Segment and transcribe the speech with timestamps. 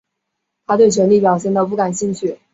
[0.65, 2.39] 他对权力表现得不感兴趣。